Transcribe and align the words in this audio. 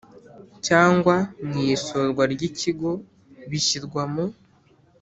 cyangwa 0.67 1.15
mu 1.47 1.57
isurwa 1.73 2.23
ry 2.33 2.41
ikigo 2.49 2.91
bishyirwa 3.49 4.01
mu 4.13 4.25